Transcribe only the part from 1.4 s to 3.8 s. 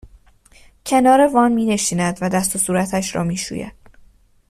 مینشیند و دست و صورتش را میشوید